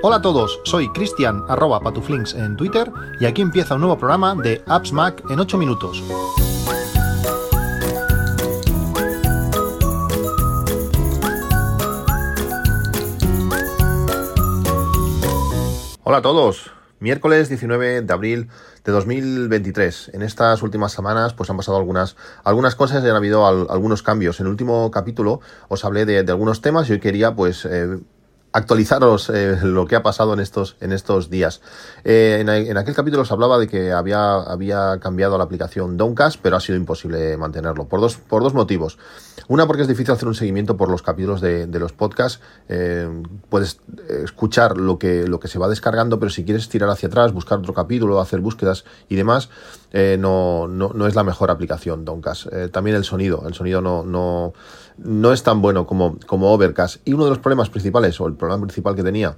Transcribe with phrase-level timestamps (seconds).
[0.00, 4.34] Hola a todos, soy Cristian arroba patuflinks en Twitter y aquí empieza un nuevo programa
[4.34, 6.02] de Apps Mac en 8 minutos.
[16.04, 16.70] Hola a todos,
[17.00, 18.48] miércoles 19 de abril
[18.88, 20.12] de 2023.
[20.14, 24.40] En estas últimas semanas pues han pasado algunas, algunas cosas y han habido algunos cambios.
[24.40, 27.98] En el último capítulo os hablé de, algunos temas y hoy quería pues eh,
[28.58, 31.60] actualizaros eh, lo que ha pasado en estos, en estos días.
[32.04, 36.56] Eh, en, aquel capítulo os hablaba de que había, había cambiado la aplicación Downcast, pero
[36.56, 38.98] ha sido imposible mantenerlo, por dos, por dos motivos.
[39.46, 42.40] Una, porque es difícil hacer un seguimiento por los capítulos de, los podcasts.
[42.68, 43.08] Eh,
[43.48, 47.32] puedes escuchar lo que, lo que se va descargando, pero si quieres tirar hacia atrás,
[47.32, 49.48] buscar otro capítulo, hacer búsquedas y demás,
[49.92, 52.48] no, no, no, es la mejor aplicación Downcast.
[52.72, 54.52] también el sonido, el sonido no, no
[54.98, 57.06] no es tan bueno como, como Overcast.
[57.06, 59.36] Y uno de los problemas principales, o el problema principal que tenía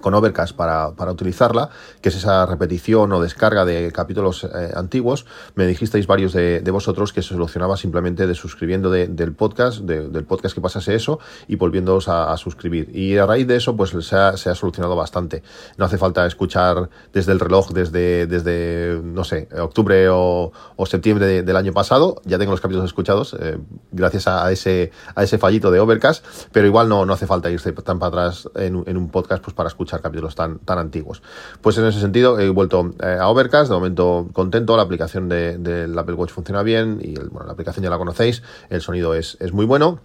[0.00, 5.26] con Overcast para, para, utilizarla, que es esa repetición o descarga de capítulos eh, antiguos.
[5.54, 10.54] Me dijisteis varios de, vosotros que se solucionaba simplemente de suscribiendo del podcast, del podcast
[10.54, 12.90] que pasase eso y volviéndoos a, suscribir.
[12.94, 15.42] Y a raíz de eso, pues se ha, se ha, solucionado bastante.
[15.76, 20.52] No hace falta escuchar desde el reloj, desde, desde no sé, octubre o,
[20.86, 22.20] septiembre del año pasado.
[22.24, 23.58] Ya tengo los capítulos escuchados, eh,
[23.92, 27.72] gracias a, ese, a ese fallito de Overcast, pero igual no, no hace falta irse
[27.72, 31.22] tan para atrás en, en un podcast pues para escuchar capítulos tan, tan antiguos.
[31.60, 35.62] Pues en ese sentido he vuelto eh, a Overcast, de momento contento, la aplicación del
[35.62, 39.36] de, Apple Watch funciona bien y bueno, la aplicación ya la conocéis, el sonido es,
[39.40, 40.00] es muy bueno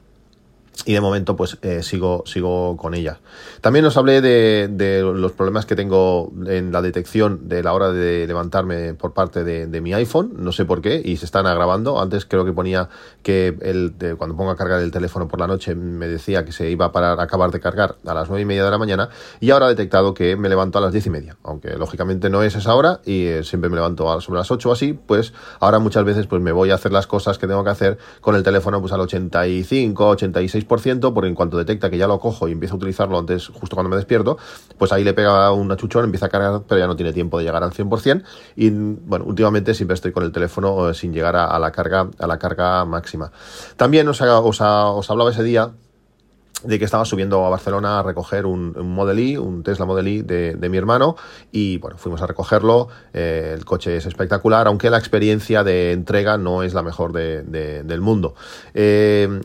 [0.86, 3.20] y de momento pues eh, sigo, sigo con ella.
[3.62, 8.26] También os hablé de, los problemas que tengo en la detección de la hora de
[8.28, 12.02] levantarme por parte de, mi iPhone, no sé por qué, y se están agravando.
[12.02, 12.90] Antes creo que ponía
[13.24, 16.70] que el, cuando pongo a cargar el teléfono por la noche me decía que se
[16.70, 19.10] iba a parar, a acabar de cargar a las nueve y media de la mañana
[19.40, 22.44] y ahora ha detectado que me levanto a las diez y media, aunque lógicamente no
[22.44, 25.80] es esa hora y eh, siempre me levanto sobre las ocho o así, pues ahora
[25.80, 28.44] muchas veces pues me voy a hacer las cosas que tengo que hacer con el
[28.44, 32.76] teléfono pues al 85, 86 porque en cuanto detecta que ya lo cojo y empiezo
[32.76, 34.38] a utilizarlo antes, justo cuando me despierto,
[34.78, 37.46] pues ahí le pega un achuchón, empieza a cargar, pero ya no tiene tiempo de
[37.46, 38.24] llegar al 100%.
[38.56, 42.28] Y bueno, últimamente siempre estoy con el teléfono eh, sin llegar a, la carga a
[42.28, 43.32] la carga máxima.
[43.76, 45.72] También os, os, os hablaba ese día
[46.64, 50.22] de que estaba subiendo a Barcelona a recoger un, Model I, un Tesla Model I
[50.24, 51.16] de, mi hermano
[51.52, 56.38] y bueno, fuimos a recogerlo, eh, el coche es espectacular, aunque la experiencia de entrega
[56.38, 58.36] no es la mejor del mundo.
[58.74, 59.40] Eh,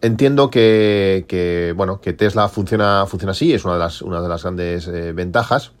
[0.00, 4.42] Entiendo que, bueno, que Tesla funciona, funciona así, es una de las, una de las
[4.42, 5.72] grandes eh, ventajas,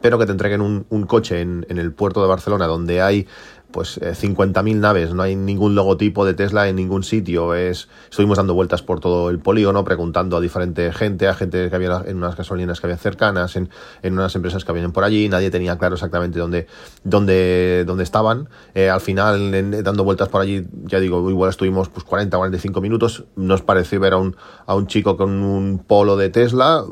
[0.00, 3.26] pero que te entreguen un, un coche en, en, el puerto de Barcelona donde hay
[3.72, 7.54] pues eh, 50.000 naves, no hay ningún logotipo de Tesla en ningún sitio.
[7.54, 11.76] Es, estuvimos dando vueltas por todo el polígono, preguntando a diferente gente, a gente que
[11.76, 13.70] había en unas gasolineras que había cercanas, en,
[14.02, 16.66] en unas empresas que habían por allí, nadie tenía claro exactamente dónde,
[17.04, 18.48] dónde, dónde estaban.
[18.74, 23.24] Eh, al final, dando vueltas por allí, ya digo, igual estuvimos pues 40, 45 minutos,
[23.36, 24.36] nos pareció ver a un,
[24.66, 26.84] a un chico con un polo de Tesla,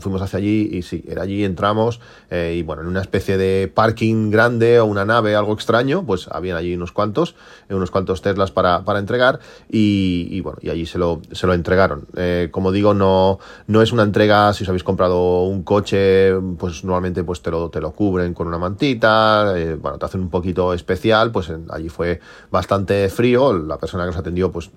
[0.00, 2.00] fuimos hacia allí y sí, era allí, entramos
[2.30, 6.21] eh, y bueno, en una especie de parking grande o una nave, algo extraño, pues
[6.22, 7.34] pues habían allí unos cuantos,
[7.68, 11.54] eh, unos cuantos Teslas para, para entregar y, bueno, y allí se lo, se lo
[11.54, 12.06] entregaron.
[12.16, 16.84] Eh, como digo, no, no es una entrega, si os habéis comprado un coche, pues
[16.84, 20.30] normalmente pues te lo, te lo cubren con una mantita, eh, bueno, te hacen un
[20.30, 24.70] poquito especial, pues allí fue bastante frío, la persona que nos atendió, pues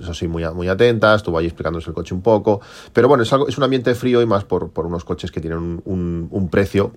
[0.00, 2.60] eso sí, muy, muy atenta, estuvo allí explicándose el coche un poco,
[2.92, 5.40] pero bueno, es, algo, es un ambiente frío y más por, por unos coches que
[5.40, 6.92] tienen un precio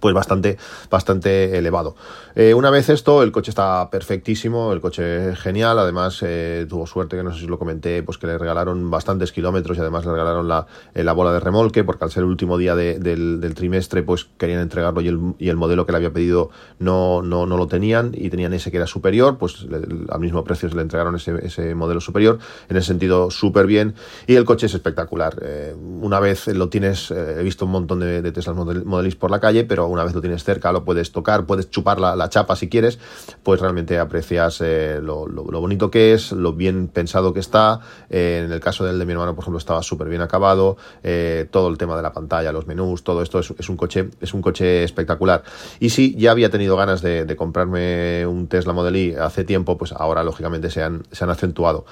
[0.00, 0.58] pues bastante,
[0.90, 1.94] bastante elevado.
[2.34, 7.16] Eh, una vez esto, el coche está perfectísimo, el coche genial, además eh, tuvo suerte,
[7.16, 10.12] que no sé si lo comenté, pues que le regalaron bastantes kilómetros y además le
[10.12, 14.02] regalaron la, eh, la bola de remolque, porque al ser el último día del, trimestre,
[14.02, 17.56] pues querían entregarlo y el, y el, modelo que le había pedido no, no, no
[17.56, 19.66] lo tenían y tenían ese que era superior, pues
[20.10, 23.94] al mismo precio se le entregaron ese, ese modelo superior, en ese sentido súper bien,
[24.26, 25.36] y el coche es espectacular.
[25.76, 28.84] una vez lo tienes, he visto un montón de, de Tesla Model,
[29.16, 32.28] por la calle, pero una vez lo tienes cerca, lo puedes tocar, puedes chupar la,
[32.28, 32.98] chapa si quieres,
[33.42, 37.80] pues realmente aprecias eh, lo, bonito que es, lo bien pensado que está.
[38.10, 41.46] Eh, en el caso del de mi hermano, por ejemplo, estaba súper bien acabado, eh,
[41.50, 44.42] todo el tema de la pantalla, los menús, todo esto es, un coche, es un
[44.42, 45.42] coche espectacular.
[45.80, 49.92] Y si ya había tenido ganas de, comprarme un Tesla Model I hace tiempo, pues
[49.92, 51.84] ahora lógicamente se han, se han acentuado.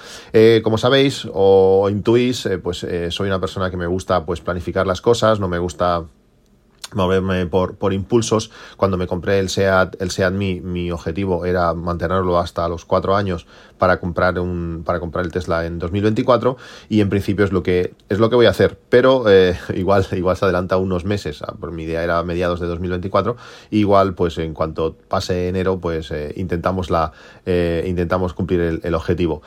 [0.62, 5.40] como sabéis o intuís, pues soy una persona que me gusta pues planificar las cosas,
[5.40, 6.04] no me gusta
[6.94, 8.50] moverme por, por impulsos.
[8.76, 13.16] Cuando me compré el SEAT, el SEAT Mi, mi objetivo era mantenerlo hasta los cuatro
[13.16, 13.46] años
[13.78, 16.56] para comprar un, para comprar el Tesla en 2024
[16.88, 18.78] y en principio es lo que, es lo que voy a hacer.
[18.88, 22.68] Pero eh, igual, igual se adelanta unos meses, ah, por mi idea era mediados de
[22.68, 23.36] 2024,
[23.70, 27.12] igual pues en cuanto pase enero pues eh, intentamos, la,
[27.44, 29.42] eh, intentamos cumplir el, el objetivo.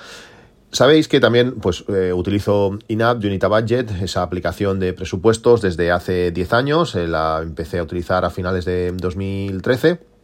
[0.76, 6.32] Sabéis que también pues, eh, utilizo INAP Unita Budget, esa aplicación de presupuestos desde hace
[6.32, 6.96] 10 años.
[6.96, 10.15] Eh, la empecé a utilizar a finales de 2013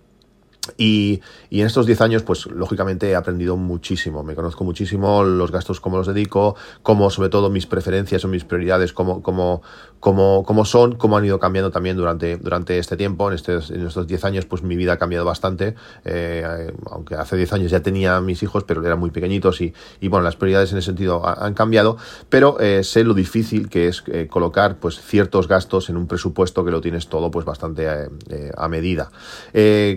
[0.77, 4.23] y, en estos 10 años, pues lógicamente he aprendido muchísimo.
[4.23, 8.43] Me conozco muchísimo los gastos, cómo los dedico, cómo sobre todo mis preferencias o mis
[8.43, 9.63] prioridades, cómo, cómo,
[9.99, 13.27] cómo, cómo son, cómo han ido cambiando también durante, durante este tiempo.
[13.29, 15.75] En, estos, en estos 10 años, pues mi vida ha cambiado bastante.
[16.05, 20.07] Eh, aunque hace 10 años ya tenía mis hijos, pero eran muy pequeñitos y, y
[20.09, 21.97] bueno, las prioridades en ese sentido han cambiado.
[22.29, 26.63] Pero eh, sé lo difícil que es eh, colocar pues ciertos gastos en un presupuesto
[26.63, 29.11] que lo tienes todo pues bastante a medida.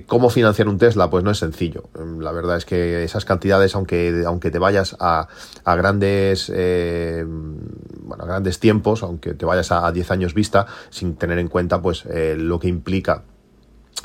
[0.07, 1.11] ¿Cómo financiar financiar un Tesla?
[1.11, 1.85] Pues no es sencillo.
[2.21, 5.29] La verdad es que esas cantidades, aunque, aunque te vayas a,
[5.65, 11.39] a grandes, eh, bueno, grandes tiempos, aunque te vayas a, 10 años vista, sin tener
[11.39, 13.23] en cuenta pues eh, lo que implica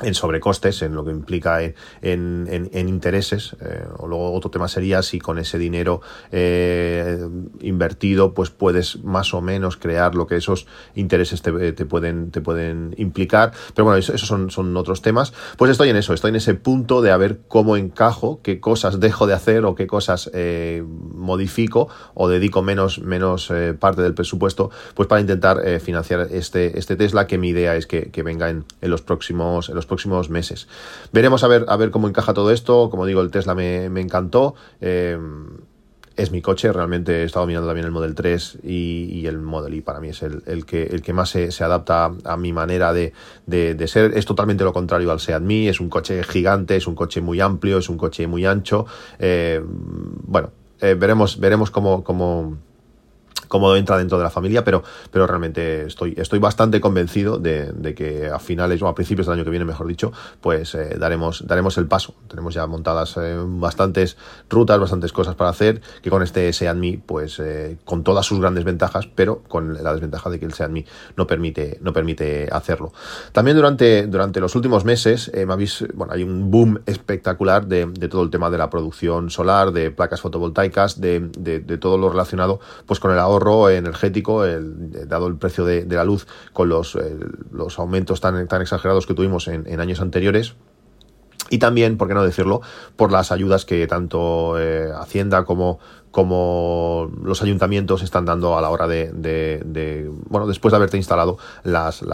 [0.02, 3.56] en sobrecostes, en lo que implica en, en, intereses.
[3.60, 6.00] Eh, o luego otro tema sería si con ese dinero
[6.32, 7.18] eh,
[7.60, 11.52] invertido, pues puedes más o menos crear lo que esos intereses te,
[11.84, 13.52] pueden, te pueden implicar.
[13.74, 15.32] Pero bueno, esos son, son otros temas.
[15.56, 19.00] Pues estoy en eso, estoy en ese punto de a ver cómo encajo, qué cosas
[19.00, 20.84] dejo de hacer o qué cosas eh,
[21.20, 27.26] modifico o dedico menos, menos parte del presupuesto, pues para intentar financiar este, este Tesla,
[27.26, 30.68] que mi idea es que, venga en, en los próximos, en los próximos meses.
[31.12, 32.90] Veremos a ver, a ver cómo encaja todo esto.
[32.90, 34.54] Como digo, el Tesla me, encantó.
[34.80, 35.18] Eh,
[36.16, 39.80] es mi coche, realmente he estado mirando también el Model 3 y, el Model Y
[39.80, 43.12] para mí es el, que, el que más se, adapta a mi manera de,
[43.86, 44.12] ser.
[44.14, 47.40] Es totalmente lo contrario al Seat Mi, es un coche gigante, es un coche muy
[47.40, 48.84] amplio, es un coche muy ancho.
[49.18, 50.50] Eh, bueno,
[50.80, 52.58] eh, veremos, veremos cómo, cómo
[53.50, 58.28] cómo entra dentro de la familia, pero, pero realmente estoy, estoy bastante convencido de, que
[58.28, 61.76] a finales o a principios del año que viene, mejor dicho, pues eh, daremos, daremos
[61.76, 62.14] el paso.
[62.28, 64.16] Tenemos ya montadas eh, bastantes
[64.48, 68.38] rutas, bastantes cosas para hacer, que con este Seat Mi, pues eh, con todas sus
[68.38, 70.86] grandes ventajas, pero con la desventaja de que el Seat Mi
[71.16, 72.92] no permite, no permite hacerlo.
[73.32, 78.22] También durante, durante los últimos meses, me habéis, bueno, hay un boom espectacular de, todo
[78.22, 83.00] el tema de la producción solar, de placas fotovoltaicas, de, de todo lo relacionado pues
[83.00, 83.39] con el ahorro
[83.70, 86.98] energético, el, dado el precio de, la luz con los,
[87.52, 90.54] los aumentos tan, tan exagerados que tuvimos en, años anteriores.
[91.48, 92.60] Y también, por qué no decirlo,
[92.94, 95.80] por las ayudas que tanto eh, Hacienda como,
[96.10, 102.04] como los ayuntamientos están dando a la hora de, bueno, después de haberte instalado las,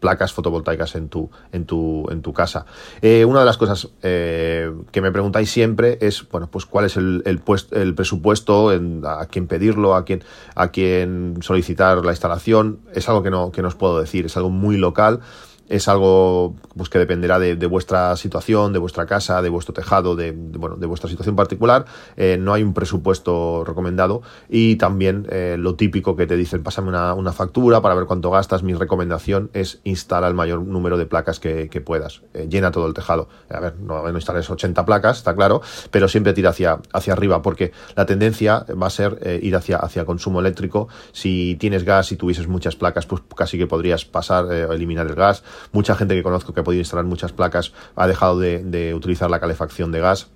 [0.00, 2.66] placas fotovoltaicas en tu, en tu, en tu casa.
[3.00, 6.96] Eh, una de las cosas eh, que me preguntáis siempre es, bueno, pues cuál es
[6.96, 7.40] el, el,
[7.72, 10.24] el presupuesto, a quién pedirlo, a quién,
[10.54, 12.80] a quién solicitar la instalación.
[12.94, 15.20] Es algo que no, que no os puedo decir, es algo muy local
[15.68, 20.32] es algo pues, que dependerá de, vuestra situación, de vuestra casa, de vuestro tejado, de,
[20.32, 21.84] bueno, de vuestra situación particular.
[22.16, 26.88] Eh, no hay un presupuesto recomendado y también eh, lo típico que te dicen, pásame
[26.88, 28.62] una, factura para ver cuánto gastas.
[28.62, 32.22] Mi recomendación es instalar el mayor número de placas que, puedas.
[32.34, 33.28] Eh, llena todo el tejado.
[33.50, 35.60] A ver, no, instales 80 placas, está claro,
[35.90, 40.04] pero siempre tira hacia, hacia arriba porque la tendencia va a ser ir hacia, hacia
[40.04, 40.88] consumo eléctrico.
[41.12, 45.44] Si tienes gas y tuvieses muchas placas, pues casi que podrías pasar, eliminar el gas
[45.72, 49.40] Mucha gente que conozco que ha podido instalar muchas placas ha dejado de, utilizar la
[49.40, 50.28] calefacción de gas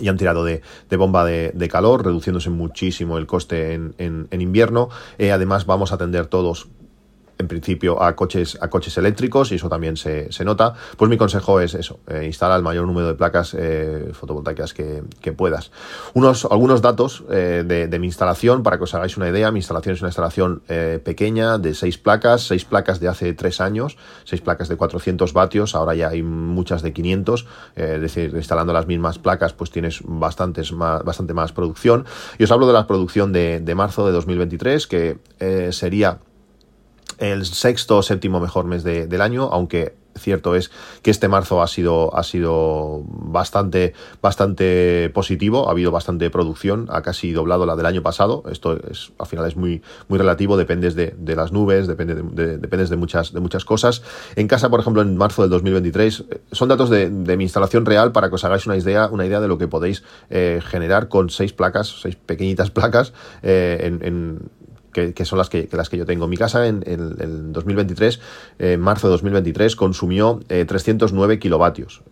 [0.00, 0.62] y han tirado de,
[0.96, 4.88] bomba de, calor, reduciéndose muchísimo el coste en, invierno.
[5.18, 6.68] Eh, además, vamos a atender todos
[7.40, 11.60] en principio a coches, a coches eléctricos y eso también se, nota, pues mi consejo
[11.60, 15.02] es eso, eh, instala el mayor número de placas eh, fotovoltaicas que,
[15.36, 15.70] puedas.
[16.12, 19.94] Unos, algunos datos eh, de, mi instalación para que os hagáis una idea, mi instalación
[19.94, 20.62] es una instalación
[21.04, 25.74] pequeña de seis placas, seis placas de hace tres años, seis placas de 400 vatios,
[25.74, 30.72] ahora ya hay muchas de 500, es decir, instalando las mismas placas pues tienes bastantes
[30.72, 32.04] más, bastante más producción.
[32.38, 35.18] Y os hablo de la producción de, de marzo de 2023, que
[35.70, 36.18] sería
[37.20, 40.70] el sexto o séptimo mejor mes del año, aunque cierto es
[41.02, 47.02] que este marzo ha sido, ha sido bastante, bastante positivo, ha habido bastante producción, ha
[47.02, 48.42] casi doblado la del año pasado.
[48.50, 52.90] Esto es, al final es muy, muy relativo, dependes de, las nubes, depende de, dependes
[52.90, 54.02] de muchas, de muchas cosas.
[54.36, 58.12] En casa, por ejemplo, en marzo del 2023, eh, son datos de, mi instalación real
[58.12, 61.30] para que os hagáis una idea, una idea de lo que podéis eh, generar con
[61.30, 63.12] seis placas, seis pequeñitas placas
[63.42, 64.50] eh, en
[64.92, 66.26] que, son las que, las que yo tengo.
[66.28, 68.20] Mi casa en, el 2023,
[68.58, 72.02] en marzo de 2023, consumió 309 kilovatios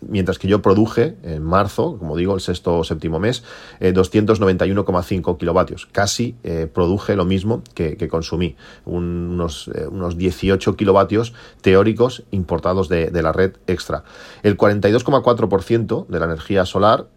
[0.00, 3.42] mientras que yo produje en marzo, como digo, el sexto o séptimo mes,
[3.80, 5.86] 291,5 kilovatios.
[5.86, 6.36] Casi
[6.72, 13.54] produje lo mismo que, consumí, unos, unos 18 kilovatios teóricos importados de, de la red
[13.66, 14.04] extra.
[14.42, 17.08] El 42,4% de la energía solar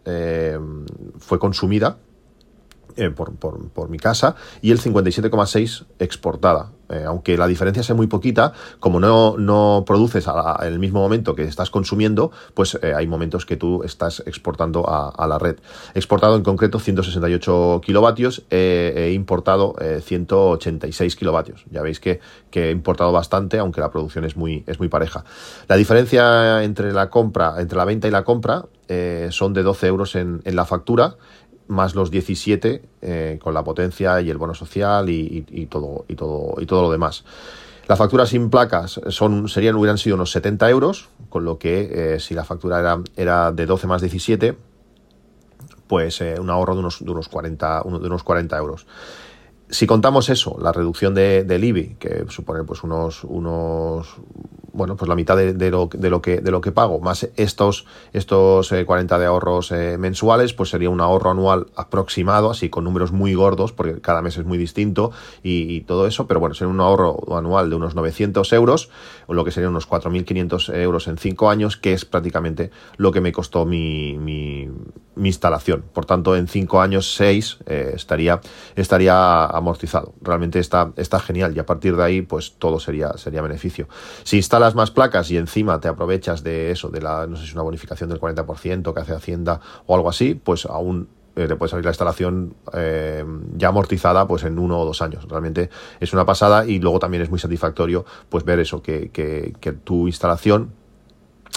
[1.20, 1.98] fue consumida
[2.96, 6.72] eh, por, mi casa y el 57,6 exportada.
[6.90, 11.36] Eh, aunque la diferencia sea muy poquita, como no, no produces en el mismo momento
[11.36, 15.58] que estás consumiendo, pues eh, hay momentos que tú estás exportando a, la red.
[15.94, 21.66] exportado en concreto 168 kilovatios, he importado 186 kilovatios.
[21.70, 22.20] Ya veis que,
[22.50, 25.24] que, he importado bastante, aunque la producción es muy, es muy pareja.
[25.68, 28.66] La diferencia entre la compra, entre la venta y la compra,
[29.30, 31.18] son de 12 euros en la factura
[31.70, 36.56] más los 17 eh, con la potencia y el bono social y, todo, y, todo,
[36.60, 37.24] y todo lo demás.
[37.88, 42.20] Las facturas sin placas son, serían, hubieran sido unos 70 euros, con lo que eh,
[42.20, 44.58] si la factura era, era de 12 más 17,
[45.88, 48.86] pues eh, un ahorro de unos, de unos, 40, de unos 40 euros
[49.70, 54.16] si contamos eso, la reducción de, del IBI, que supone pues unos, unos
[54.74, 57.86] bueno, pues la mitad de, lo, de, lo, que, de lo que pago, más estos,
[58.14, 62.84] estos 40 eh, de ahorros eh, mensuales, pues sería un ahorro anual aproximado, así con
[62.84, 65.12] números muy gordos, porque cada mes es muy distinto
[65.44, 68.90] y, todo eso, pero bueno, sería un ahorro anual de unos 900 euros,
[69.28, 73.22] o lo que sería unos 4.500 euros en 5 años, que es prácticamente lo que
[73.22, 74.70] me costó mi, mi,
[75.28, 75.84] instalación.
[75.94, 78.40] Por tanto, en 5 años, 6 eh, estaría,
[78.76, 80.14] estaría amortizado.
[80.22, 83.88] Realmente está, está genial y a partir de ahí, pues todo sería, sería beneficio.
[84.24, 87.54] Si instalas más placas y encima te aprovechas de eso, de la, no sé si
[87.54, 91.70] una bonificación del 40% que hace Hacienda o algo así, pues aún eh, te puede
[91.70, 93.24] salir la instalación eh,
[93.56, 95.26] ya amortizada pues en uno o dos años.
[95.30, 99.72] Realmente es una pasada y luego también es muy satisfactorio pues ver eso, que, que
[99.72, 100.79] tu instalación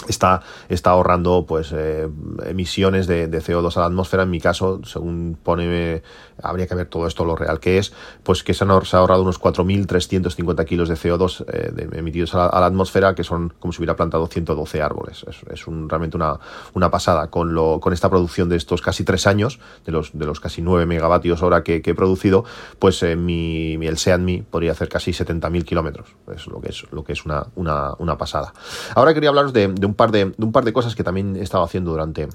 [0.07, 2.07] está, está ahorrando pues eh,
[2.45, 4.23] emisiones de, CO2 a la atmósfera.
[4.23, 6.01] En mi caso, según pone,
[6.41, 7.93] habría que ver todo esto lo real que es,
[8.23, 12.65] pues que se, han, ha ahorrado unos 4.350 kilos de CO2 eh, emitidos a la,
[12.65, 15.25] atmósfera, que son como si hubiera plantado 112 árboles.
[15.27, 16.39] Es, es un, realmente una,
[16.73, 17.29] una pasada.
[17.29, 20.61] Con, lo, con esta producción de estos casi tres años, de los, de los casi
[20.61, 22.45] 9 megavatios hora que, he producido,
[22.79, 26.07] pues eh, mi, el SEAT podría hacer casi 70.000 kilómetros.
[26.33, 28.53] Es lo que es, lo que es una, una, una pasada.
[28.95, 31.63] Ahora quería hablaros de un par de, un par de cosas que también he estado
[31.63, 32.27] haciendo durante,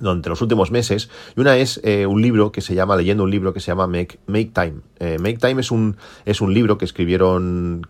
[0.00, 1.10] durante los últimos meses.
[1.36, 3.86] Y una es eh, un libro que se llama, leyendo un libro que se llama
[3.86, 4.80] Make, Make Time.
[4.98, 7.86] Eh, Make Time es un, es un libro que escribieron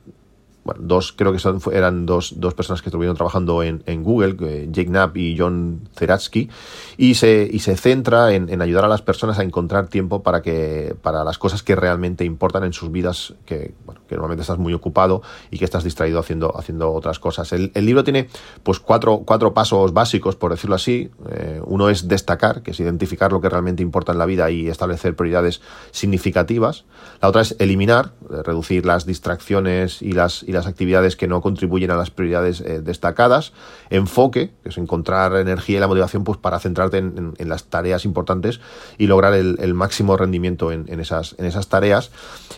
[0.79, 4.37] dos, creo que eran dos, dos personas que estuvieron trabajando en, Google,
[4.71, 6.49] Jake Knapp y John Zeratsky,
[6.97, 10.95] y se, y se centra en, ayudar a las personas a encontrar tiempo para, que,
[11.03, 14.73] para las cosas que realmente importan en sus vidas, que, bueno, que normalmente estás muy
[14.73, 17.53] ocupado y que estás distraído haciendo, haciendo otras cosas.
[17.53, 18.29] El, el libro tiene
[18.63, 21.11] pues cuatro, cuatro pasos básicos, por decirlo así.
[21.31, 24.69] Eh, uno es destacar, que es identificar lo que realmente importa en la vida y
[24.69, 25.61] establecer prioridades
[25.91, 26.85] significativas.
[27.21, 31.41] La otra es eliminar, eh, reducir las distracciones y las, y las actividades que no
[31.41, 33.53] contribuyen a las prioridades eh, destacadas,
[33.91, 38.61] enfoque, que es encontrar energía y la motivación pues, para centrarte en, las tareas importantes
[38.99, 42.11] y lograr el, máximo rendimiento en, esas, en esas tareas,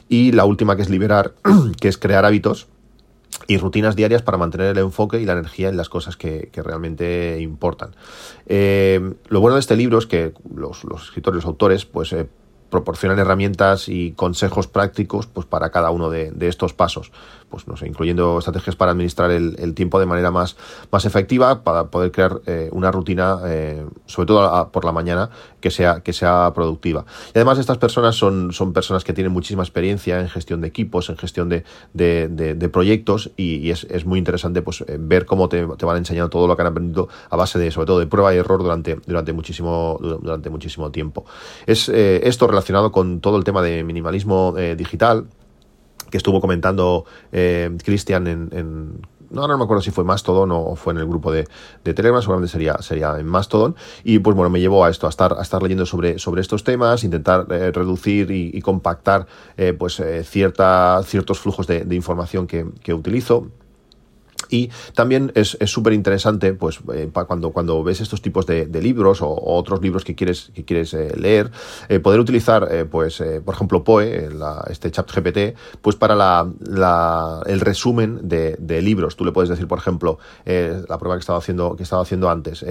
[0.09, 1.35] y la última que es liberar,
[1.81, 2.67] que es crear hábitos
[3.47, 7.41] y rutinas diarias para mantener el enfoque y la energía en las cosas que, realmente
[7.41, 7.95] importan.
[8.47, 12.29] Eh, lo bueno de este libro es que los, escritores, los autores, pues eh,
[12.71, 17.13] proporcionan herramientas y consejos prácticos pues, para cada uno de, estos pasos
[17.51, 20.57] pues incluyendo estrategias para administrar el, tiempo de manera más,
[20.91, 25.71] más efectiva, para poder crear eh, una rutina, eh, sobre todo por la mañana, que
[25.71, 27.05] sea, que sea productiva.
[27.29, 31.11] Y además estas personas son, son personas que tienen muchísima experiencia en gestión de equipos,
[31.11, 35.85] en gestión de, de, proyectos y, es, muy interesante pues, eh, ver cómo te, te,
[35.85, 38.39] van enseñando todo lo que han aprendido a base de, sobre todo, de prueba y
[38.39, 41.25] error durante, durante, muchísimo, durante muchísimo tiempo.
[41.67, 45.27] Es esto relacionado con todo el tema de minimalismo digital,
[46.11, 49.01] que estuvo comentando eh, Cristian en,
[49.31, 51.47] no, no me acuerdo si fue Mastodon o fue en el grupo de,
[51.85, 53.77] de, Telegram, seguramente sería, sería en Mastodon.
[54.03, 56.65] Y pues bueno, me llevó a esto, a estar, a estar leyendo sobre, sobre estos
[56.65, 62.93] temas, intentar eh, reducir y, compactar eh, pues cierta, ciertos flujos de, información que, que
[62.93, 63.47] utilizo
[64.51, 69.29] Y también es súper interesante, pues, eh, cuando, cuando ves estos tipos de, libros o,
[69.29, 71.51] otros libros que quieres, que quieres eh, leer,
[71.89, 74.29] eh, poder utilizar, pues, por ejemplo, Poe,
[74.69, 79.17] este chat GPT, pues para la, el resumen de, libros.
[79.17, 82.65] Tú le puedes decir, por ejemplo, la prueba que estaba haciendo, que estaba haciendo antes,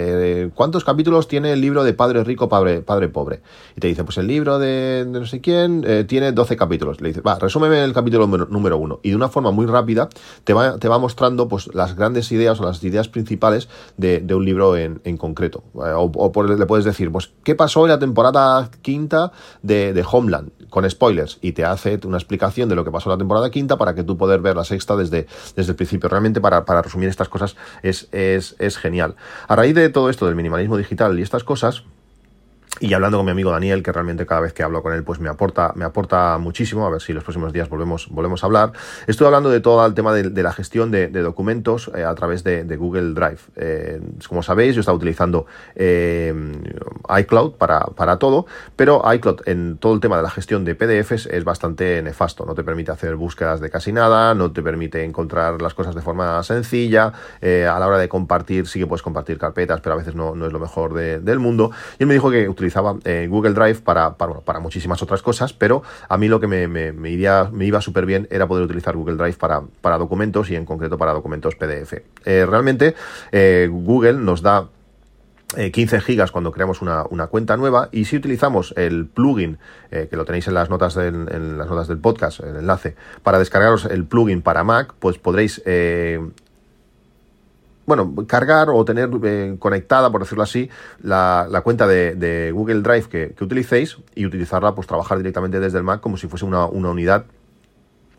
[0.54, 3.42] ¿cuántos capítulos tiene el libro de Padre Rico, Padre, Padre Pobre?
[3.76, 7.00] Y te dice, pues el libro de, no sé quién tiene 12 capítulos.
[7.00, 9.00] Le dices, va, resúmeme el capítulo número, uno.
[9.02, 10.08] Y de una forma muy rápida
[10.44, 14.44] te va, te va mostrando, pues, las grandes ideas o las ideas principales de, un
[14.44, 15.62] libro en, concreto.
[15.74, 20.50] Eh, o, le puedes decir, pues, ¿qué pasó en la temporada quinta de, Homeland?
[20.70, 21.38] Con spoilers.
[21.40, 24.04] Y te hace una explicación de lo que pasó en la temporada quinta para que
[24.04, 26.08] tú puedas ver la sexta desde, desde el principio.
[26.08, 29.16] Realmente, para, resumir estas cosas, es, es, es genial.
[29.48, 31.84] A raíz de todo esto del minimalismo digital y estas cosas,
[32.78, 35.18] y hablando con mi amigo Daniel, que realmente cada vez que hablo con él, pues
[35.20, 38.72] me aporta, me aporta muchísimo, a ver si los próximos días volvemos, volvemos a hablar.
[39.06, 42.64] Estoy hablando de todo el tema de, la gestión de, documentos eh, a través de,
[42.76, 43.40] Google Drive.
[43.56, 46.32] Eh, como sabéis, yo estaba utilizando eh,
[47.18, 48.46] iCloud para, para, todo,
[48.76, 52.46] pero iCloud en todo el tema de la gestión de PDFs es bastante nefasto.
[52.46, 56.00] No te permite hacer búsquedas de casi nada, no te permite encontrar las cosas de
[56.00, 57.12] forma sencilla.
[57.42, 60.46] a la hora de compartir, sí que puedes compartir carpetas, pero a veces no, no
[60.46, 61.72] es lo mejor del mundo.
[61.98, 65.82] Y él me dijo que utilizaba eh, Google Drive para, para, muchísimas otras cosas, pero
[66.08, 69.16] a mí lo que me, me, iría, me iba súper bien era poder utilizar Google
[69.16, 71.94] Drive para, para documentos y en concreto para documentos PDF.
[72.24, 72.94] Eh, realmente
[73.32, 74.68] eh, Google nos da
[75.72, 79.58] 15 gigas cuando creamos una, cuenta nueva y si utilizamos el plugin
[79.90, 83.40] que lo tenéis en las notas del, en las notas del podcast el enlace para
[83.40, 85.60] descargaros el plugin para Mac pues podréis
[87.90, 90.70] bueno, cargar o tener eh, conectada, por decirlo así,
[91.02, 95.82] la, cuenta de, Google Drive que, que, utilicéis y utilizarla, pues trabajar directamente desde el
[95.82, 97.24] Mac como si fuese una, una unidad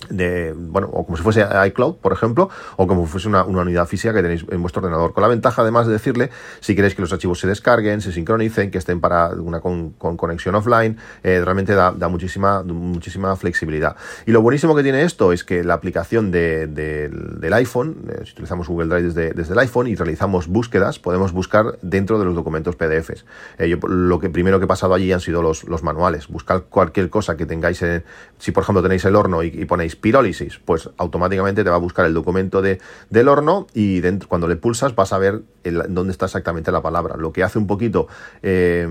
[0.10, 3.86] de, bueno, o como si fuese iCloud, por ejemplo, o como si fuese una, unidad
[3.88, 5.14] física que tenéis en vuestro ordenador.
[5.14, 6.30] Con la ventaja, además, de decirle
[6.60, 10.56] si queréis que los archivos se descarguen, se sincronicen, que estén para una con, conexión
[10.56, 13.96] offline, eh, realmente da, muchísima, muchísima flexibilidad.
[14.26, 18.68] Y lo buenísimo que tiene esto es que la aplicación del iPhone, eh, si utilizamos
[18.68, 22.76] Google Drive desde, desde, el iPhone y realizamos búsquedas, podemos buscar dentro de los documentos
[22.76, 23.26] PDFs.
[23.58, 26.28] Eh, yo, lo que primero que he pasado allí han sido los, los manuales.
[26.28, 28.04] Buscar cualquier cosa que tengáis, en,
[28.38, 32.06] si por ejemplo tenéis el horno y ponéis pirólisis, pues automáticamente te va a buscar
[32.06, 32.80] el documento de,
[33.10, 37.18] del horno y dentro, cuando le pulsas vas a ver dónde está exactamente la palabra.
[37.18, 38.08] Lo que hace un poquito
[38.42, 38.88] eh,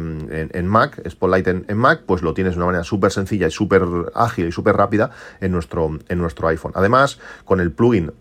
[0.52, 3.50] en, Mac, Spotlight en, en, Mac, pues lo tienes de una manera súper sencilla y
[3.50, 3.82] súper
[4.14, 6.72] ágil y súper rápida en nuestro, en nuestro iPhone.
[6.74, 8.12] Además, con el plugin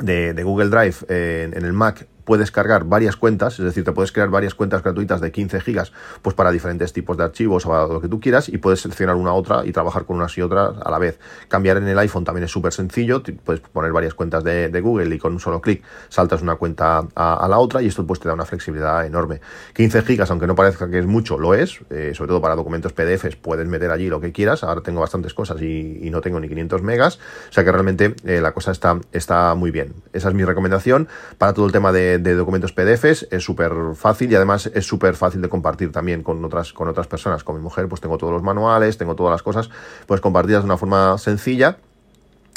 [0.00, 4.12] de, Google Drive eh, en el Mac puedes cargar varias cuentas, es decir, te puedes
[4.12, 8.00] crear varias cuentas gratuitas de 15 gigas, pues para diferentes tipos de archivos o lo
[8.00, 10.90] que tú quieras, y puedes seleccionar una otra y trabajar con unas y otras a
[10.90, 11.18] la vez.
[11.48, 15.18] Cambiar en el iPhone también es súper sencillo, puedes poner varias cuentas de, Google y
[15.18, 18.34] con un solo clic saltas una cuenta a, la otra y esto pues te da
[18.34, 19.40] una flexibilidad enorme.
[19.74, 22.92] 15 gigas, aunque no parezca que es mucho, lo es, eh, sobre todo para documentos
[22.92, 26.48] PDFs, puedes meter allí lo que quieras, ahora tengo bastantes cosas y, no tengo ni
[26.48, 29.94] 500 megas, o sea que realmente eh, la cosa está, está muy bien.
[30.12, 31.08] Esa es mi recomendación
[31.38, 35.14] para todo el tema de de, documentos PDFs, es súper fácil y además es súper
[35.14, 37.44] fácil de compartir también con otras, con otras personas.
[37.44, 39.70] Con mi mujer pues tengo todos los manuales, tengo todas las cosas,
[40.06, 41.78] pues compartidas de una forma sencilla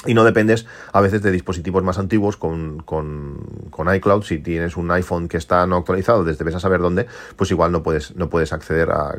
[0.06, 4.24] y no dependes a veces de dispositivos más antiguos con, con, con, iCloud.
[4.24, 7.72] Si tienes un iPhone que está no actualizado desde ves a saber dónde, pues igual
[7.72, 9.16] no puedes, no puedes acceder a,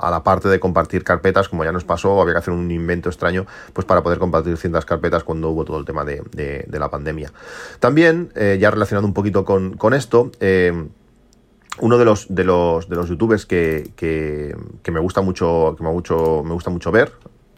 [0.00, 3.08] a la parte de compartir carpetas, como ya nos pasó, había que hacer un invento
[3.08, 6.90] extraño pues para poder compartir ciertas carpetas cuando hubo todo el tema de, de, la
[6.90, 7.32] pandemia.
[7.78, 10.72] También, eh, ya relacionado un poquito con, con esto, eh,
[11.80, 15.84] uno de los, de los, de los youtubers que, que, que, me gusta mucho, que
[15.84, 17.12] me, mucho, me gusta mucho ver,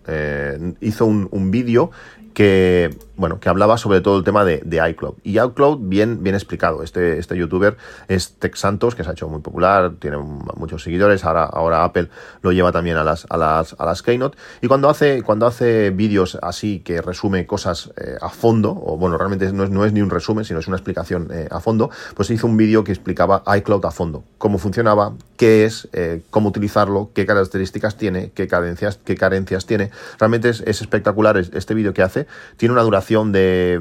[0.07, 1.91] eh, hizo un, un vídeo
[2.35, 5.15] que, bueno, que hablaba sobre todo el tema de, iCloud.
[5.23, 6.83] Y iCloud bien, bien explicado.
[6.83, 7.77] Este, este youtuber
[8.09, 12.09] es Tex Santos, que se ha hecho muy popular, tiene muchos seguidores, ahora, ahora Apple
[12.41, 14.37] lo lleva también a las, a las, a las Keynote.
[14.61, 19.17] Y cuando hace, cuando hace vídeos así que resume cosas eh, a fondo, o bueno,
[19.17, 21.91] realmente no es, no es ni un resumen, sino es una explicación eh, a fondo,
[22.17, 26.49] pues hizo un vídeo que explicaba iCloud a fondo, cómo funcionaba, qué es, eh, cómo
[26.49, 29.93] utilizarlo, qué características tiene, qué carencias, qué carencias tiene.
[30.19, 33.81] Realmente es, es espectacular este vídeo que hace tiene una duración de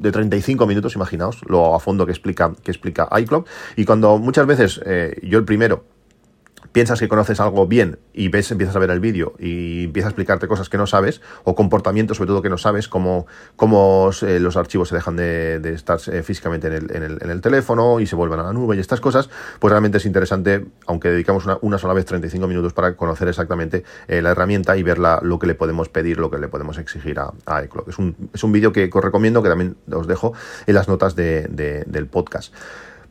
[0.00, 3.44] de 35 minutos, imaginaos, lo a fondo que explica, que explica iCloud.
[3.76, 5.84] Y cuando muchas veces, eh, yo el primero,
[6.72, 10.10] piensas que conoces algo bien y ves, empiezas a ver el vídeo y empieza a
[10.10, 14.40] explicarte cosas que no sabes, o comportamientos sobre todo que no sabes, como cómo eh,
[14.40, 18.00] los archivos se dejan de, estar eh, físicamente en el, en, el, en el, teléfono
[18.00, 21.44] y se vuelven a la nube y estas cosas, pues realmente es interesante, aunque dedicamos
[21.44, 25.38] una, una sola vez 35 minutos para conocer exactamente eh, la herramienta y ver lo
[25.38, 27.88] que le podemos pedir, lo que le podemos exigir a, a Eclock.
[27.88, 30.34] Es un, es un vídeo que os recomiendo, que también os dejo
[30.66, 31.48] en las notas de,
[31.86, 32.54] del podcast.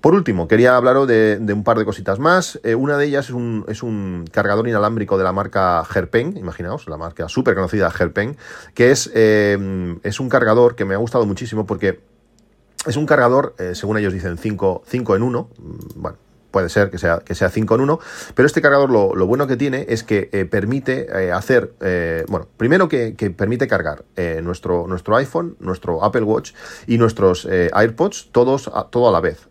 [0.02, 2.58] Por último, quería hablaros de, un par de cositas más.
[2.64, 7.28] Eh, una de ellas es un, cargador inalámbrico de la marca Herpen, imaginaos, la marca
[7.28, 8.38] súper conocida Herpen,
[8.74, 12.00] que es, eh, es un cargador que me ha gustado muchísimo porque
[12.86, 15.50] es un cargador, eh, según ellos dicen, 5 en 1.
[15.58, 16.18] Mm, bueno,
[16.50, 18.00] puede ser que sea, que sea 5 en 1,
[18.36, 21.74] pero este cargador lo, bueno que tiene es que permite hacer,
[22.28, 24.06] bueno, primero que, permite cargar
[24.42, 26.54] nuestro, nuestro iPhone, nuestro Apple Watch
[26.88, 29.49] y nuestros AirPods todos todo a la vez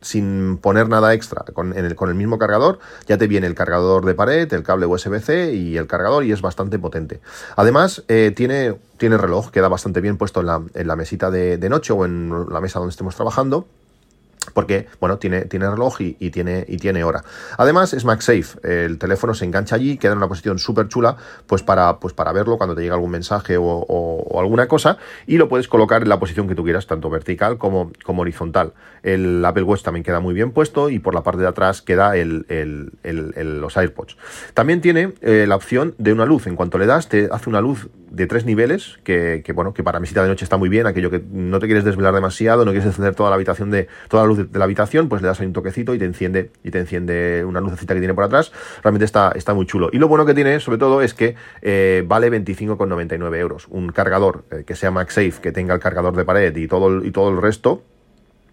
[0.00, 4.52] sin poner nada extra con, el, mismo cargador, ya te viene el cargador de pared,
[4.52, 7.20] el cable USB-C y el cargador y es bastante potente.
[7.56, 10.46] Además, eh, tiene, tiene reloj, queda bastante bien puesto en
[10.86, 13.66] la, mesita de noche o en la mesa donde estemos trabajando
[14.52, 17.22] porque bueno, tiene, tiene reloj y, tiene, y tiene hora.
[17.56, 21.62] Además es MagSafe, el teléfono se engancha allí, queda en una posición súper chula pues
[21.62, 25.68] para, pues para verlo cuando te llega algún mensaje o, alguna cosa y lo puedes
[25.68, 28.72] colocar en la posición que tú quieras, tanto vertical como, como horizontal.
[29.02, 32.16] El Apple Watch también queda muy bien puesto y por la parte de atrás queda
[32.16, 32.46] el,
[33.02, 34.16] los AirPods.
[34.54, 37.60] También tiene eh, la opción de una luz, en cuanto le das te hace una
[37.60, 41.10] luz de tres niveles, que, bueno, que para mesita de noche está muy bien, aquello
[41.10, 44.28] que no te quieres desvelar demasiado, no quieres encender toda la habitación de, toda la
[44.28, 46.78] luz de, la habitación, pues le das ahí un toquecito y te enciende, y te
[46.78, 48.52] enciende una lucecita que tiene por atrás.
[48.82, 49.90] Realmente está, está muy chulo.
[49.92, 53.66] Y lo bueno que tiene, sobre todo, es que eh, vale 25,99 euros.
[53.68, 57.10] Un cargador eh, que sea MagSafe, que tenga el cargador de pared y todo, y
[57.10, 57.82] todo el resto,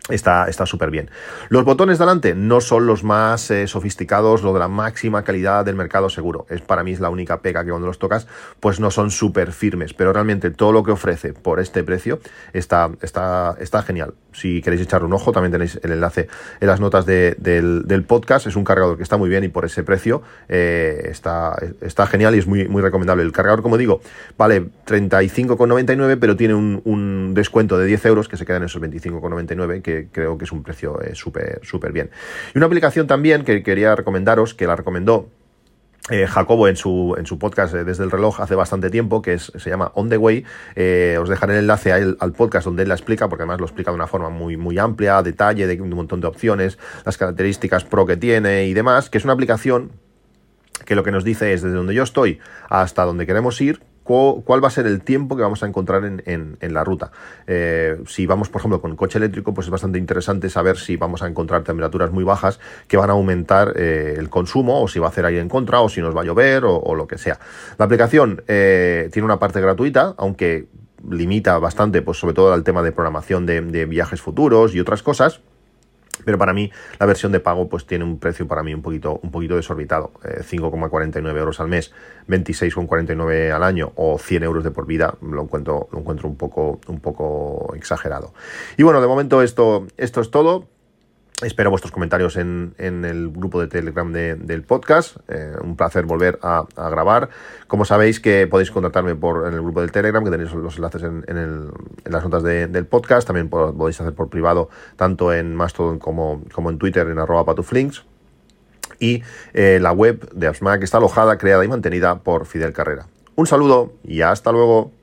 [0.07, 1.09] Está súper bien.
[1.49, 5.75] Los botones delante no son los más eh, sofisticados, lo de la máxima calidad del
[5.75, 6.45] mercado seguro.
[6.47, 8.27] Es para mí es la única pega que cuando los tocas,
[8.59, 9.95] pues no son súper firmes.
[9.95, 12.19] Pero realmente todo lo que ofrece por este precio
[12.53, 14.13] está, está, está genial.
[14.31, 16.27] Si queréis echarle un ojo, también tenéis el enlace
[16.59, 18.45] en las notas del, podcast.
[18.45, 22.35] Es un cargador que está muy bien y por ese precio eh, está, está genial
[22.35, 23.23] y es muy, muy recomendable.
[23.23, 24.01] El cargador, como digo,
[24.37, 28.79] vale 35,99, pero tiene un, un descuento de 10 euros que se queda en esos
[28.79, 32.09] 25,99 que creo que es un precio eh, súper súper bien.
[32.53, 35.29] Y una aplicación también que quería recomendaros, que la recomendó
[36.11, 39.33] eh, Jacobo en su, en su podcast eh, desde el reloj hace bastante tiempo, que
[39.33, 40.45] es, se llama On the Way.
[41.19, 43.95] os dejaré el enlace al podcast donde él la explica, porque además lo explica de
[43.95, 48.17] una forma muy, muy amplia, detalle, de un montón de opciones, las características pro que
[48.17, 49.91] tiene y demás, que es una aplicación
[50.85, 54.63] que lo que nos dice es desde donde yo estoy hasta donde queremos ir, cuál
[54.63, 57.11] va a ser el tiempo que vamos a encontrar en, la ruta.
[57.47, 61.23] Eh, si vamos, por ejemplo, con coche eléctrico, pues es bastante interesante saber si vamos
[61.23, 65.07] a encontrar temperaturas muy bajas que van a aumentar eh, el consumo, o si va
[65.07, 67.39] a hacer aire en contra, o si nos va a llover, o, lo que sea.
[67.77, 70.67] La aplicación eh, tiene una parte gratuita, aunque
[71.09, 75.41] limita bastante, pues sobre todo al tema de programación de viajes futuros y otras cosas.
[76.25, 79.19] Pero para mí la versión de pago pues tiene un precio para mí un poquito,
[79.23, 80.11] un poquito desorbitado.
[80.23, 81.93] 5,49 eh, euros al mes,
[82.27, 86.79] 26,49 al año o 100 euros de por vida lo encuentro, lo encuentro un, poco,
[86.87, 88.33] un poco exagerado.
[88.77, 90.67] Y bueno, de momento esto, esto es todo.
[91.41, 95.17] Espero vuestros comentarios en, el grupo de Telegram del podcast.
[95.27, 97.29] Eh, un placer volver a, grabar.
[97.67, 101.03] Como sabéis que podéis contactarme por en el grupo del Telegram, que tenéis los enlaces
[101.03, 101.71] en,
[102.05, 103.27] las notas del podcast.
[103.27, 108.05] También podéis hacer por privado, tanto en Mastodon como, en Twitter, en arroba patuflinks.
[108.99, 109.21] Y
[109.53, 113.07] eh, la web de AppSmack está alojada, creada y mantenida por Fidel Carrera.
[113.35, 114.93] Un saludo y hasta luego.